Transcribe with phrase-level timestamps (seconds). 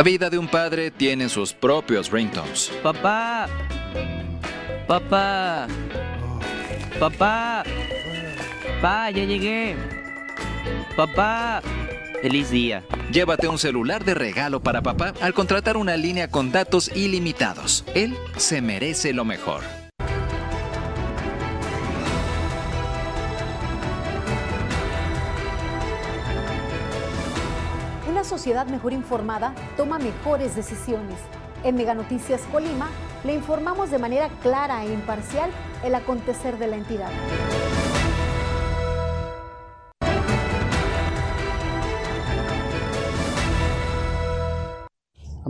[0.00, 2.72] La vida de un padre tiene sus propios ringtones.
[2.82, 3.46] Papá.
[4.88, 5.66] Papá.
[6.98, 7.64] Papá.
[8.80, 9.76] Papá, ya llegué.
[10.96, 11.60] Papá.
[12.22, 12.82] Feliz día.
[13.12, 17.84] Llévate un celular de regalo para papá al contratar una línea con datos ilimitados.
[17.94, 19.79] Él se merece lo mejor.
[28.20, 31.16] Una sociedad mejor informada toma mejores decisiones.
[31.64, 32.90] En Mega Noticias Colima
[33.24, 35.50] le informamos de manera clara e imparcial
[35.82, 37.08] el acontecer de la entidad.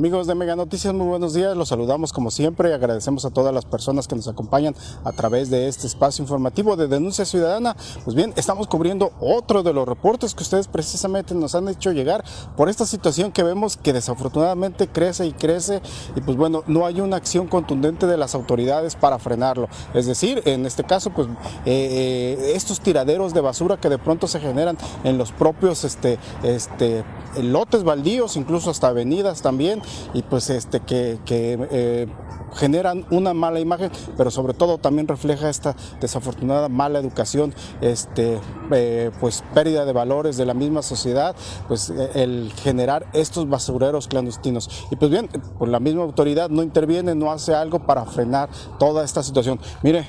[0.00, 1.54] Amigos de Mega Noticias, muy buenos días.
[1.54, 5.50] Los saludamos como siempre y agradecemos a todas las personas que nos acompañan a través
[5.50, 7.76] de este espacio informativo de Denuncia Ciudadana.
[8.02, 12.24] Pues bien, estamos cubriendo otro de los reportes que ustedes precisamente nos han hecho llegar
[12.56, 15.82] por esta situación que vemos que desafortunadamente crece y crece
[16.16, 19.68] y pues bueno, no hay una acción contundente de las autoridades para frenarlo.
[19.92, 21.34] Es decir, en este caso, pues eh,
[21.66, 27.04] eh, estos tiraderos de basura que de pronto se generan en los propios este, este,
[27.42, 29.82] lotes baldíos, incluso hasta avenidas también
[30.14, 32.06] y pues este que, eh,
[32.52, 38.40] generan una mala imagen, pero sobre todo también refleja esta desafortunada mala educación, este,
[38.72, 41.36] eh, pues pérdida de valores de la misma sociedad,
[41.68, 44.68] pues eh, el generar estos basureros clandestinos.
[44.90, 48.48] Y pues bien, pues la misma autoridad no interviene, no hace algo para frenar
[48.80, 49.60] toda esta situación.
[49.82, 50.08] Mire,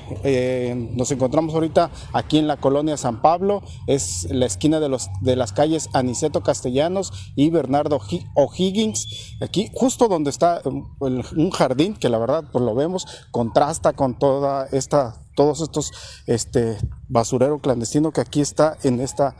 [0.96, 5.36] nos encontramos ahorita aquí en la colonia San Pablo, es la esquina de, los, de
[5.36, 8.00] las calles Aniceto Castellanos y Bernardo
[8.34, 13.92] O'Higgins, aquí justo donde está um, un jardín que la verdad pues lo vemos contrasta
[13.92, 15.92] con toda esta todos estos
[16.26, 16.76] este
[17.08, 19.36] basurero clandestino que aquí está en esta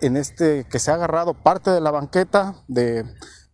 [0.00, 3.04] en este que se ha agarrado parte de la banqueta de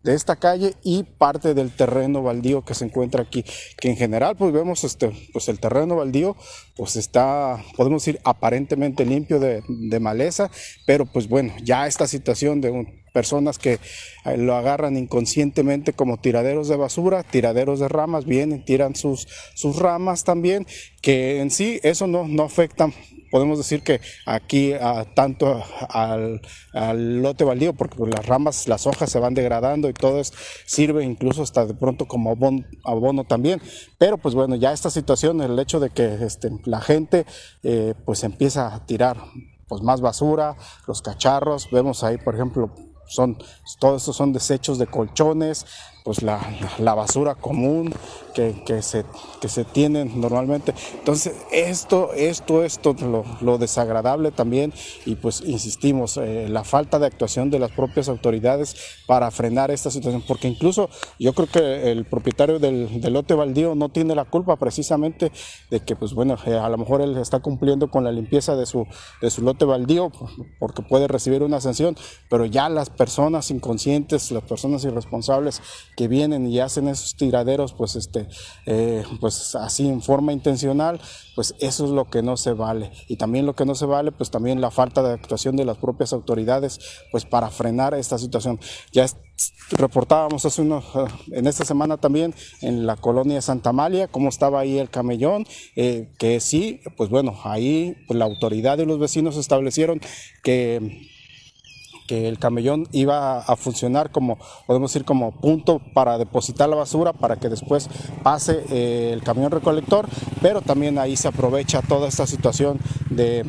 [0.03, 3.45] de esta calle y parte del terreno baldío que se encuentra aquí,
[3.77, 6.35] que en general pues vemos este, pues el terreno baldío
[6.75, 10.49] pues está, podemos decir, aparentemente limpio de, de maleza,
[10.85, 13.79] pero pues bueno, ya esta situación de un, personas que
[14.25, 19.77] eh, lo agarran inconscientemente como tiraderos de basura, tiraderos de ramas, vienen, tiran sus, sus
[19.77, 20.65] ramas también,
[21.01, 22.89] que en sí eso no, no afecta
[23.31, 24.73] podemos decir que aquí
[25.15, 26.41] tanto al,
[27.21, 30.33] lote baldío, porque las ramas, las hojas se van degradando y todo eso
[30.65, 32.37] sirve incluso hasta de pronto como
[32.83, 33.61] abono, también.
[33.97, 37.25] Pero pues bueno, ya esta situación, el hecho de que este, la gente
[37.63, 39.17] eh, pues empieza a tirar
[39.67, 43.37] pues más basura, los cacharros, vemos ahí por ejemplo son,
[43.79, 45.65] todos estos son desechos de colchones,
[46.03, 46.39] pues la,
[46.79, 47.93] la basura común
[48.33, 49.05] que, que, se,
[49.41, 50.73] que se tienen normalmente.
[50.93, 54.73] Entonces, esto, esto, esto, lo, lo desagradable también,
[55.05, 58.75] y pues insistimos, eh, la falta de actuación de las propias autoridades
[59.05, 60.89] para frenar esta situación, porque incluso
[61.19, 65.31] yo creo que el propietario del, del lote baldío no tiene la culpa precisamente
[65.69, 68.65] de que, pues bueno, eh, a lo mejor él está cumpliendo con la limpieza de
[68.65, 68.87] su,
[69.21, 70.11] de su lote baldío,
[70.59, 71.95] porque puede recibir una sanción,
[72.29, 75.61] pero ya las personas inconscientes, las personas irresponsables,
[75.95, 78.27] que vienen y hacen esos tiraderos, pues, este,
[78.65, 80.99] eh, pues así en forma intencional,
[81.35, 82.91] pues eso es lo que no se vale.
[83.07, 85.77] Y también lo que no se vale, pues también la falta de actuación de las
[85.77, 86.79] propias autoridades,
[87.11, 88.59] pues para frenar esta situación.
[88.91, 89.05] Ya
[89.71, 90.85] reportábamos hace unos,
[91.31, 96.11] en esta semana también en la colonia Santa Amalia, cómo estaba ahí el camellón, eh,
[96.17, 100.01] que sí, pues bueno, ahí pues la autoridad y los vecinos establecieron
[100.43, 101.09] que
[102.07, 107.13] que el camellón iba a funcionar como, podemos decir, como punto para depositar la basura
[107.13, 107.89] para que después
[108.23, 110.07] pase eh, el camión recolector,
[110.41, 112.79] pero también ahí se aprovecha toda esta situación
[113.09, 113.45] de,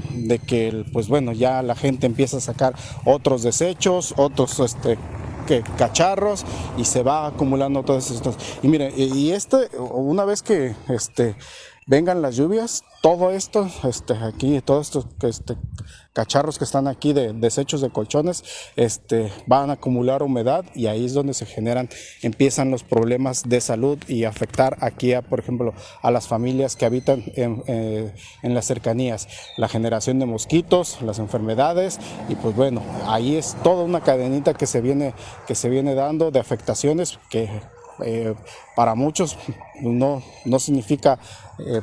[0.46, 2.74] que, pues bueno, ya la gente empieza a sacar
[3.04, 4.98] otros desechos, otros este,
[5.46, 6.44] que cacharros
[6.76, 8.36] y se va acumulando todas estas.
[8.62, 11.36] Y mire, y este, una vez que este,
[11.86, 15.56] vengan las lluvias, todo esto, este, aquí, todos estos este,
[16.12, 18.44] cacharros que están aquí de desechos de colchones,
[18.76, 21.88] este, van a acumular humedad y ahí es donde se generan,
[22.22, 26.84] empiezan los problemas de salud y afectar aquí, a, por ejemplo, a las familias que
[26.84, 31.98] habitan en, eh, en las cercanías, la generación de mosquitos, las enfermedades
[32.28, 35.14] y pues bueno, ahí es toda una cadenita que se viene,
[35.46, 37.48] que se viene dando de afectaciones que
[38.04, 38.34] eh,
[38.76, 39.36] para muchos
[39.80, 41.18] no, no significa
[41.58, 41.80] eh,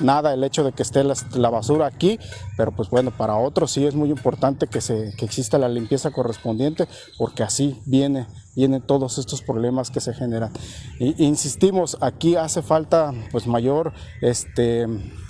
[0.00, 2.18] nada el hecho de que esté la, basura aquí,
[2.56, 6.10] pero pues bueno, para otros sí es muy importante que, se, que exista la limpieza
[6.10, 6.86] correspondiente
[7.16, 10.52] porque así viene, vienen todos estos problemas que se generan.
[10.98, 14.86] Y, insistimos, aquí hace falta pues mayor este,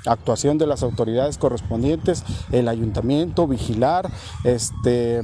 [0.07, 4.11] actuación de las autoridades correspondientes, el ayuntamiento, vigilar,
[4.45, 5.23] este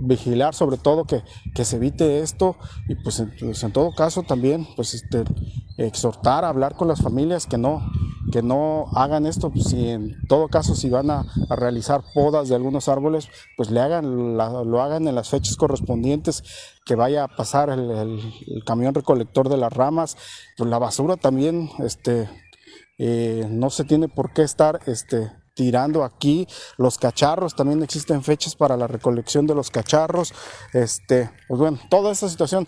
[0.00, 1.22] vigilar sobre todo que,
[1.54, 2.56] que se evite esto
[2.88, 5.24] y pues en, pues, en todo caso también pues este,
[5.76, 7.90] exhortar a hablar con las familias que no,
[8.30, 12.88] que no hagan esto, si en todo caso si van a, realizar podas de algunos
[12.88, 16.42] árboles, pues le hagan, lo hagan en las fechas correspondientes,
[16.84, 20.16] que vaya a pasar el camión recolector de las ramas,
[20.56, 22.28] pues la basura también, este,
[22.98, 26.48] eh, no se tiene por qué estar, este, tirando aquí
[26.78, 30.32] los cacharros, también existen fechas para la recolección de los cacharros,
[30.72, 32.66] este, pues bueno, toda esta situación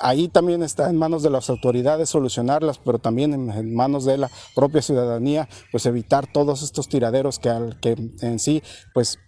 [0.00, 4.30] ahí también está en manos de las autoridades solucionarlas, pero también en, manos de la
[4.54, 8.62] propia ciudadanía, pues evitar todos estos tiraderos que, al, que en sí,
[8.94, 9.18] pues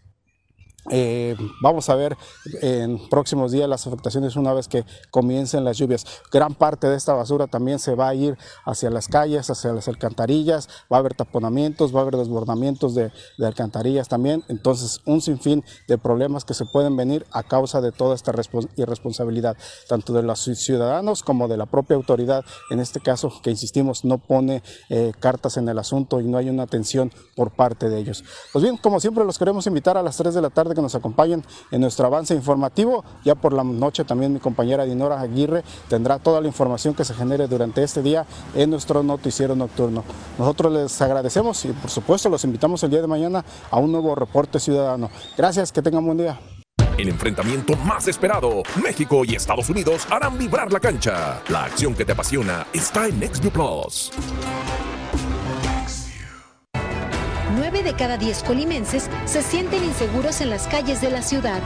[0.91, 2.17] eh, vamos a ver
[2.63, 6.05] en próximos días las afectaciones una vez que comiencen las lluvias.
[6.33, 9.87] Gran parte de esta basura también se va a ir hacia las calles, hacia las
[9.89, 14.45] alcantarillas, va a haber taponamientos, va a haber desbordamientos de, alcantarillas también.
[14.49, 18.33] Entonces, un sinfín de problemas que se pueden venir a causa de toda esta
[18.77, 19.57] irresponsabilidad,
[19.89, 24.19] tanto de los ciudadanos como de la propia autoridad, en este caso, que insistimos, no
[24.19, 28.25] pone eh, cartas en el asunto y no hay una atención por parte de ellos.
[28.53, 31.45] Pues bien, como siempre, los queremos invitar a las 3 de la tarde nos acompañen
[31.71, 33.05] en nuestro avance informativo.
[33.25, 37.15] Ya por la noche también mi compañera Dinora Aguirre tendrá toda la información que se
[37.15, 40.05] genere durante este día en nuestro noticiero nocturno.
[40.39, 44.15] Nosotros les agradecemos y por supuesto los invitamos el día de mañana a un nuevo
[44.15, 45.11] reporte ciudadano.
[45.37, 46.39] Gracias, que tengan buen día.
[46.99, 51.41] El enfrentamiento más esperado, México y Estados Unidos harán vibrar la cancha.
[51.49, 54.13] La acción que te apasiona está en XView Plus.
[57.83, 61.63] 9 de cada 10 colimenses se sienten inseguros en las calles de la ciudad.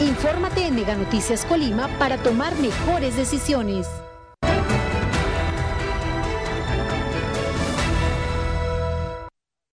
[0.00, 4.03] Infórmate en Mega Noticias Colima para tomar mejores decisiones.